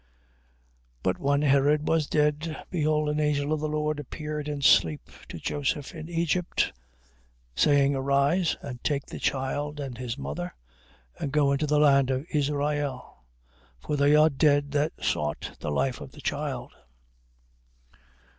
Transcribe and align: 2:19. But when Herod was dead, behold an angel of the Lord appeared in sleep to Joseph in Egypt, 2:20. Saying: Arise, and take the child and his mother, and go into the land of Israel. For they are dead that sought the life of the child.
2:19. 0.01 0.07
But 1.03 1.19
when 1.19 1.41
Herod 1.43 1.87
was 1.87 2.07
dead, 2.07 2.65
behold 2.71 3.07
an 3.09 3.19
angel 3.19 3.53
of 3.53 3.59
the 3.59 3.69
Lord 3.69 3.99
appeared 3.99 4.47
in 4.47 4.63
sleep 4.63 5.11
to 5.29 5.37
Joseph 5.37 5.93
in 5.93 6.09
Egypt, 6.09 6.73
2:20. 7.55 7.59
Saying: 7.61 7.95
Arise, 7.95 8.57
and 8.63 8.83
take 8.83 9.05
the 9.05 9.19
child 9.19 9.79
and 9.79 9.99
his 9.99 10.17
mother, 10.17 10.55
and 11.19 11.31
go 11.31 11.51
into 11.51 11.67
the 11.67 11.77
land 11.77 12.09
of 12.09 12.25
Israel. 12.31 13.17
For 13.77 13.95
they 13.95 14.15
are 14.15 14.31
dead 14.31 14.71
that 14.71 14.93
sought 15.03 15.51
the 15.59 15.69
life 15.69 16.01
of 16.01 16.13
the 16.13 16.21
child. 16.21 16.71